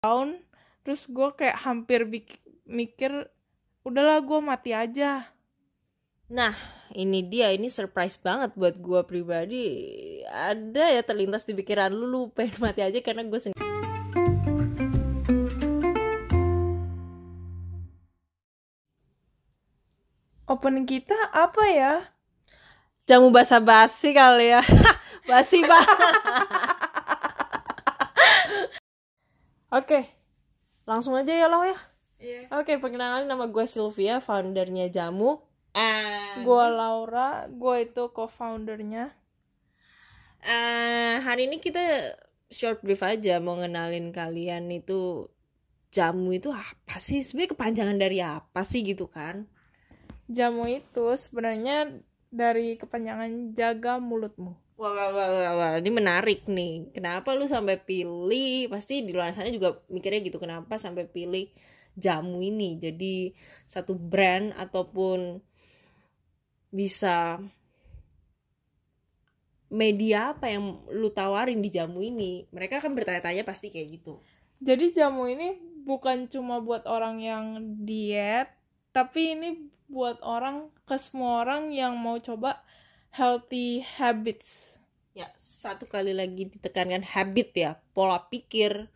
[0.00, 0.40] down
[0.80, 2.08] terus gue kayak hampir
[2.64, 3.28] mikir
[3.84, 5.28] udahlah gue mati aja.
[6.32, 6.56] Nah
[6.96, 9.68] ini dia ini surprise banget buat gue pribadi.
[10.24, 13.60] Ada ya terlintas di pikiran lu lu pengen mati aja karena gue sendiri
[20.48, 21.94] opening kita apa ya?
[23.04, 24.64] Jamu basa-basi kali ya.
[25.28, 26.16] Basi banget
[29.70, 30.00] oke
[30.84, 31.78] langsung aja ya lo ya.
[32.20, 32.44] Yeah.
[32.52, 35.40] oke perkenalan nama gue Sylvia foundernya jamu.
[35.72, 39.14] And gue Laura gue itu co-foundernya.
[40.40, 41.80] Uh, hari ini kita
[42.50, 45.30] short brief aja mau ngenalin kalian itu
[45.94, 47.22] jamu itu apa sih?
[47.22, 49.46] Sebenarnya kepanjangan dari apa sih gitu kan?
[50.26, 54.54] Jamu itu sebenarnya dari kepanjangan jaga mulutmu.
[54.80, 56.88] Wah, wah, wah, wah, wah, ini menarik nih.
[56.96, 58.70] Kenapa lu sampai pilih?
[58.72, 60.40] Pasti di luar sana juga mikirnya gitu.
[60.40, 61.52] Kenapa sampai pilih
[61.98, 62.80] jamu ini?
[62.80, 63.36] Jadi
[63.68, 65.36] satu brand ataupun
[66.72, 67.42] bisa
[69.68, 72.48] media apa yang lu tawarin di jamu ini?
[72.48, 74.24] Mereka akan bertanya-tanya pasti kayak gitu.
[74.64, 77.44] Jadi jamu ini bukan cuma buat orang yang
[77.84, 78.48] diet,
[78.90, 79.50] tapi ini
[79.90, 82.62] buat orang ke semua orang yang mau coba
[83.10, 84.78] healthy habits.
[85.14, 88.88] Ya, satu kali lagi ditekankan habit ya, pola pikir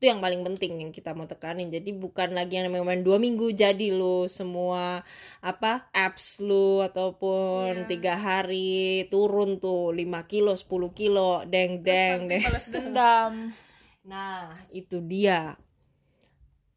[0.00, 1.68] itu yang paling penting yang kita mau tekanin.
[1.68, 5.04] Jadi bukan lagi yang namanya dua minggu jadi lo semua
[5.44, 7.86] apa apps lo ataupun iya.
[7.86, 8.24] tiga yeah.
[8.24, 12.40] hari turun tuh 5 kilo 10 kilo deng deng deng.
[12.72, 13.52] dendam.
[14.08, 15.60] Nah itu dia.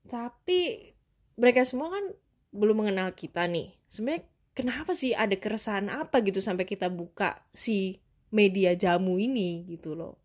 [0.04, 0.92] Tapi
[1.40, 2.04] mereka semua kan
[2.54, 3.73] belum mengenal kita nih.
[3.90, 4.23] Sebenarnya
[4.54, 7.98] kenapa sih ada keresahan apa gitu sampai kita buka si
[8.30, 10.22] media jamu ini gitu loh.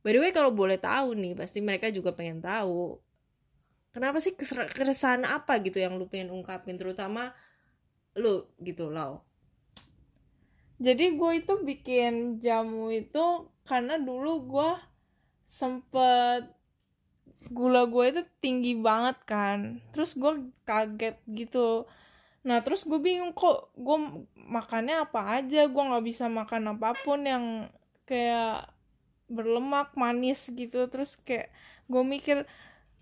[0.00, 3.00] By the way kalau boleh tahu nih pasti mereka juga pengen tahu
[3.92, 7.32] kenapa sih keresahan apa gitu yang lu pengen ungkapin terutama
[8.16, 9.24] lu gitu loh.
[10.82, 14.70] Jadi gue itu bikin jamu itu karena dulu gue
[15.46, 16.50] sempet
[17.50, 19.84] gula gue itu tinggi banget kan.
[19.92, 21.84] Terus gue kaget gitu.
[22.44, 23.98] Nah terus gue bingung kok gue
[24.34, 25.68] makannya apa aja.
[25.68, 27.68] Gue nggak bisa makan apa pun yang
[28.08, 28.68] kayak
[29.28, 30.88] berlemak manis gitu.
[30.88, 31.52] Terus kayak
[31.88, 32.48] gue mikir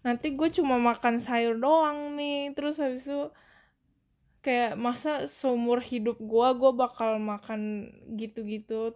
[0.02, 2.50] nanti gue cuma makan sayur doang nih.
[2.54, 3.30] Terus habis itu
[4.42, 8.90] kayak masa seumur hidup gue gue bakal makan gitu-gitu.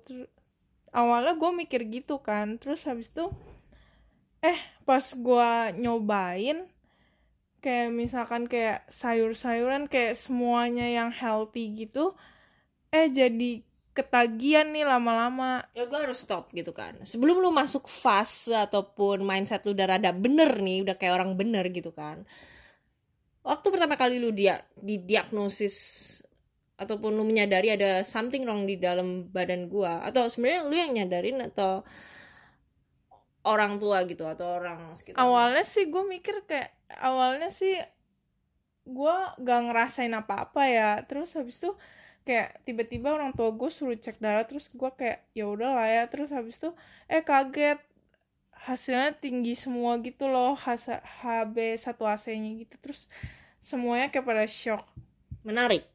[0.90, 2.58] Awalnya gue mikir gitu kan.
[2.58, 3.30] Terus habis itu
[4.42, 6.68] eh pas gue nyobain
[7.60, 12.14] kayak misalkan kayak sayur-sayuran kayak semuanya yang healthy gitu
[12.94, 13.66] eh jadi
[13.96, 15.64] ketagihan nih lama-lama.
[15.72, 17.00] Ya gue harus stop gitu kan.
[17.00, 21.64] Sebelum lu masuk fase ataupun mindset lu udah rada bener nih udah kayak orang bener
[21.72, 22.28] gitu kan
[23.46, 25.76] waktu pertama kali lu dia didiagnosis
[26.76, 31.38] ataupun lu menyadari ada something wrong di dalam badan gua atau sebenarnya lu yang nyadarin
[31.46, 31.86] atau
[33.46, 35.22] orang tua gitu atau orang sekitar.
[35.22, 37.78] Awalnya sih gue mikir kayak awalnya sih
[38.86, 40.90] gue gak ngerasain apa-apa ya.
[41.06, 41.70] Terus habis itu
[42.26, 46.02] kayak tiba-tiba orang tua gue suruh cek darah terus gue kayak ya udah lah ya.
[46.10, 46.74] Terus habis itu
[47.06, 47.78] eh kaget.
[48.66, 52.74] Hasilnya tinggi semua gitu loh HB 1 AC nya gitu.
[52.82, 53.06] Terus
[53.62, 54.82] semuanya kayak pada shock.
[55.46, 55.86] Menarik.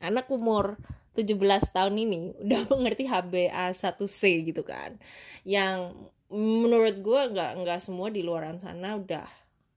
[0.00, 0.80] Anak umur
[1.14, 1.36] 17
[1.68, 4.96] tahun ini udah mengerti HbA1c gitu kan.
[5.44, 5.92] Yang
[6.32, 9.26] menurut gue nggak nggak semua di luaran sana udah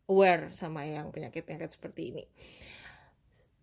[0.08, 2.24] aware sama yang penyakit-penyakit seperti ini.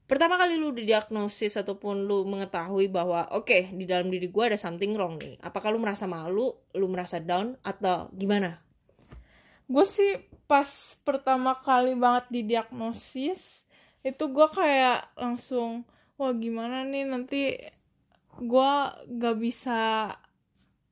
[0.04, 4.60] Pertama kali lu didiagnosis ataupun lu mengetahui bahwa oke okay, di dalam diri gue ada
[4.60, 5.40] something wrong nih.
[5.40, 8.60] Apakah lu merasa malu, lu merasa down atau gimana?
[9.64, 10.68] Gue sih pas
[11.08, 13.64] pertama kali banget didiagnosis
[14.04, 15.88] itu gue kayak langsung
[16.20, 17.56] wah gimana nih nanti
[18.44, 18.72] gue
[19.08, 20.12] gak bisa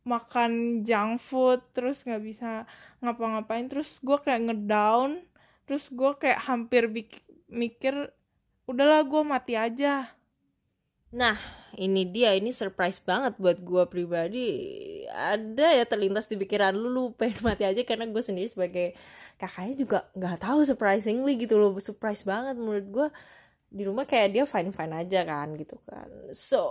[0.02, 2.66] makan junk food terus nggak bisa
[2.98, 5.22] ngapa-ngapain terus gue kayak ngedown
[5.66, 6.90] terus gue kayak hampir
[7.46, 8.10] mikir
[8.66, 10.10] udahlah gue mati aja.
[11.12, 11.37] Nah
[11.76, 14.49] ini dia ini surprise banget buat gue pribadi.
[15.12, 18.96] Ada ya terlintas di pikiran lu lu pengen mati aja karena gue sendiri sebagai
[19.37, 23.06] kakaknya juga nggak tahu surprisingly gitu loh surprise banget menurut gue
[23.72, 26.08] di rumah kayak dia fine fine aja kan gitu kan.
[26.32, 26.64] So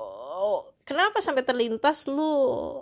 [0.85, 2.81] kenapa sampai terlintas lu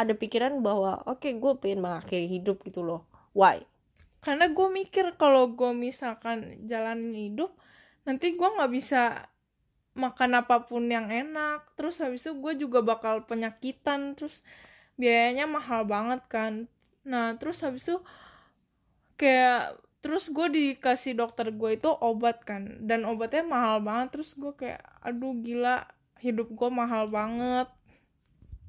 [0.00, 3.04] ada pikiran bahwa oke okay, gue pengen mengakhiri hidup gitu loh.
[3.36, 3.62] Why?
[4.24, 7.52] Karena gue mikir kalau gue misalkan jalan hidup
[8.04, 9.28] nanti gue nggak bisa
[9.96, 11.68] makan apa pun yang enak.
[11.76, 14.16] Terus habis itu gue juga bakal penyakitan.
[14.16, 14.40] Terus
[14.96, 16.52] biayanya mahal banget kan.
[17.04, 18.00] Nah terus habis itu
[19.20, 22.80] kayak terus gue dikasih dokter gue itu obat kan.
[22.84, 24.16] Dan obatnya mahal banget.
[24.16, 25.84] Terus gue kayak aduh gila
[26.20, 27.68] hidup gue mahal banget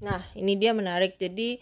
[0.01, 1.17] Nah, ini dia menarik.
[1.17, 1.61] Jadi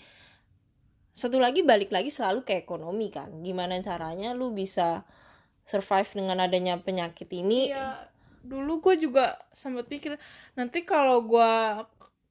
[1.12, 3.44] satu lagi balik lagi selalu ke ekonomi kan.
[3.44, 5.03] Gimana caranya lu bisa
[5.68, 7.69] survive dengan adanya penyakit ini?
[7.69, 8.07] Iya,
[8.41, 10.15] dulu gue juga sempat pikir
[10.56, 11.51] nanti kalau gue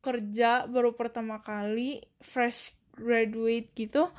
[0.00, 4.10] kerja baru pertama kali fresh graduate gitu,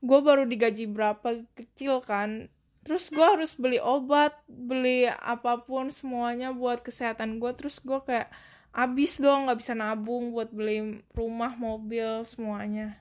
[0.00, 2.48] gue baru digaji berapa kecil kan.
[2.86, 7.50] Terus gue harus beli obat, beli apa pun semuanya buat kesehatan gue.
[7.58, 8.30] Terus gue kayak
[8.76, 13.00] abis dong nggak bisa nabung buat beli rumah, mobil semuanya.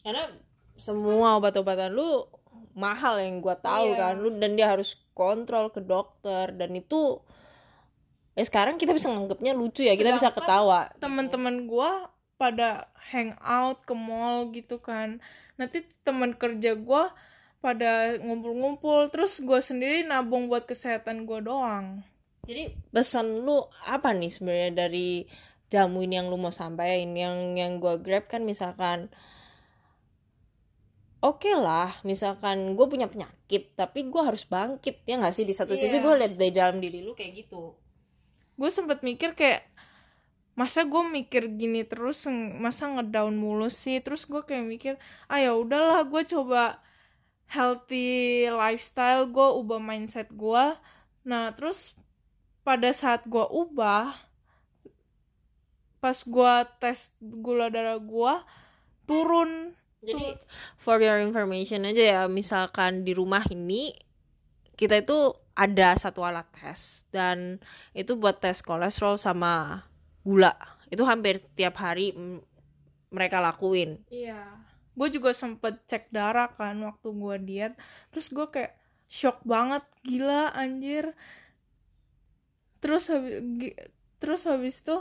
[0.00, 0.32] Karena
[0.80, 2.24] semua obat-obatan lu
[2.72, 3.98] mahal yang gua tahu Iya.
[4.00, 4.12] kan.
[4.16, 7.20] Lu dan dia harus kontrol ke dokter dan itu
[8.32, 9.92] eh sekarang kita bisa nganggapnya lucu ya.
[9.92, 10.80] Kita bisa Sedangkan ketawa.
[10.96, 11.90] teman-teman gue
[12.40, 15.20] pada hangout ke mall gitu kan
[15.60, 17.02] nanti teman kerja gue
[17.60, 22.00] pada ngumpul-ngumpul terus gue sendiri nabung buat kesehatan gue doang
[22.48, 25.24] Jadi pesan lu apa nih sebenarnya dari
[25.70, 29.06] jamu ini yang lu mau sampaikan yang yang gua grab kan misalkan
[31.20, 35.44] oke lah misalkan gue punya penyakit tapi gue harus bangkit ya nggak sih?
[35.44, 36.04] Di satu sisi Iya.
[36.04, 37.76] gue lihat dari dalam diri lu kayak gitu.
[38.56, 39.68] Gue sempet mikir kayak
[40.56, 42.24] masa gue mikir gini terus
[42.58, 44.00] masa ngedown mulu sih?
[44.00, 44.94] Terus gue kayak mikir
[45.28, 46.80] ah ya udahlah gue coba
[47.50, 50.64] healthy lifestyle gue ubah mindset gue
[51.20, 51.92] nah terus
[52.70, 54.14] pada saat gue ubah
[55.98, 58.34] pas gue tes gula darah gue
[59.10, 59.74] turun
[60.06, 60.38] jadi
[60.78, 63.90] for your information aja ya misalkan di rumah ini
[64.78, 67.58] kita itu ada satu alat tes dan
[67.90, 69.82] itu buat tes kolesterol sama
[70.22, 70.54] gula
[70.94, 72.14] itu hampir tiap hari
[73.10, 74.46] mereka lakuin Iya.
[74.94, 77.72] Gue juga sempet cek darah kan waktu gue diet.
[78.12, 78.76] Terus gue kayak
[79.08, 81.16] shock banget, gila anjir.
[82.80, 83.36] Terus habis
[84.20, 84.96] terus habis itu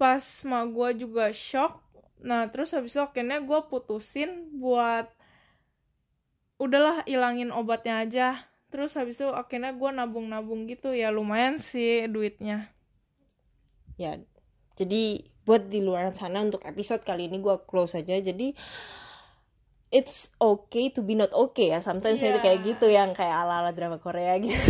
[0.00, 1.82] pas ma gue juga shock.
[2.28, 4.30] Nah terus habis itu akhirnya gue putusin
[4.62, 5.06] buat
[6.64, 8.28] udahlah ilangin obatnya aja.
[8.72, 12.58] Terus habis itu akhirnya gue nabung-nabung gitu ya lumayan sih duitnya.
[13.98, 14.16] ya
[14.78, 18.54] jadi buat di luar sana untuk episode kali ini gue close aja jadi
[19.88, 21.80] it's okay to be not okay ya.
[21.80, 22.44] Sometimes itu Iya.
[22.44, 24.60] kayak gitu yang kayak ala ala drama Korea gitu.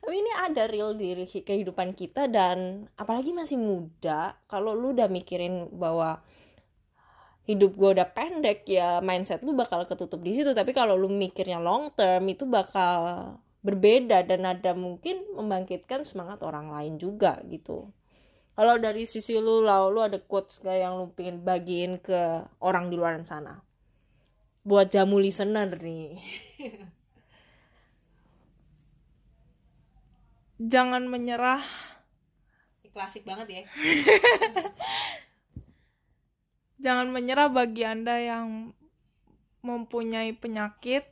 [0.00, 5.72] Tapi ini ada real di kehidupan kita dan apalagi masih muda kalau lu udah mikirin
[5.72, 6.20] bahwa
[7.42, 10.52] hidup gue udah pendek ya mindset lu bakal ketutup di situ.
[10.52, 16.68] Tapi kalau lu mikirnya long term itu bakal berbeda dan ada mungkin membangkitkan semangat orang
[16.68, 17.88] lain juga gitu.
[18.52, 22.92] Kalau dari sisi lu lau lu ada quotes gak yang lu pengen bagiin ke orang
[22.92, 23.71] di luar sana
[24.62, 26.22] buat jamu listener nih.
[30.62, 31.62] Jangan menyerah.
[32.92, 33.62] Klasik banget ya.
[36.82, 38.76] Jangan menyerah bagi Anda yang
[39.64, 41.08] mempunyai penyakit.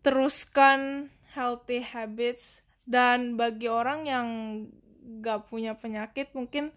[0.00, 2.64] Teruskan healthy habits.
[2.88, 4.28] Dan bagi orang yang
[5.20, 6.72] gak punya penyakit mungkin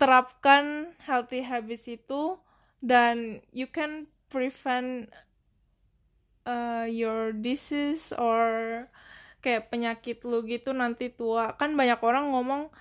[0.00, 2.40] terapkan healthy habits itu
[2.80, 5.12] dan you can prevent
[6.48, 8.88] uh, your disease or
[9.44, 11.52] kayak penyakit lu gitu nanti tua.
[11.60, 12.72] Kan banyak orang ngomong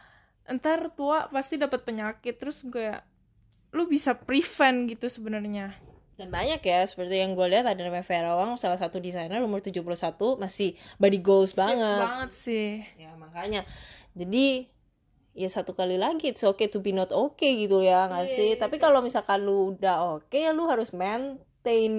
[0.47, 2.39] ntar tua pasti dapat penyakit.
[2.39, 3.03] Terus kayak
[3.75, 5.75] lu bisa prevent gitu sebenarnya.
[6.15, 9.63] Dan banyak ya seperti yang gue lihat ada namanya Vera Wang salah satu desainer umur
[9.63, 9.79] 71
[10.35, 11.99] masih body goals banget.
[12.03, 12.83] banget sih.
[12.99, 13.63] Ya makanya.
[14.15, 14.67] Jadi
[15.39, 18.47] ya satu kali lagi it's okay to be not okay gitu ya nggak Iya, sih?
[18.49, 21.47] iya, tapi kalau misalkan lu udah oke ya lu harus maintain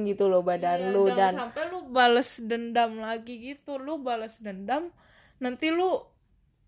[0.04, 4.38] gitu loh badan Iya, lu jangan dan sampai lu bales dendam lagi gitu lu balas
[4.38, 4.92] dendam
[5.36, 6.04] nanti lu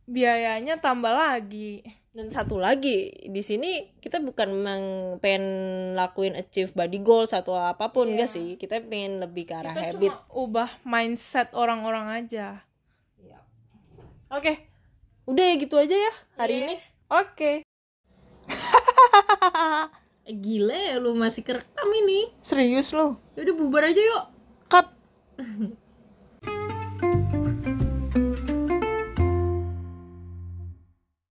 [0.02, 1.84] biayanya tambah lagi.
[2.12, 4.82] Dan satu lagi di sini kita bukan memang
[5.18, 5.44] pengen
[5.92, 8.12] lakuin achieve body goals atau apa pun Iya.
[8.12, 8.48] enggak sih?
[8.56, 10.10] Kita pengen lebih ke arah kita habit.
[10.12, 12.64] cuma ubah mindset orang-orang aja.
[13.16, 13.40] Iya.
[14.28, 14.71] oke
[15.32, 16.62] udah ya gitu aja ya hari Iya.
[16.62, 16.74] ini.
[17.08, 17.52] Oke.
[20.22, 22.30] Eh, gila ya lu masih kerekam ini.
[22.46, 23.18] Serius lu?
[23.34, 24.24] Ya udah bubar aja yuk.
[24.68, 24.86] Cut